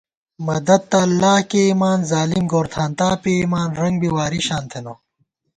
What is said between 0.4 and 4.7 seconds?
مددتہ اللہ کېئیمان ظالم گورتھانتا پېئیمان، رنگ بی واری شان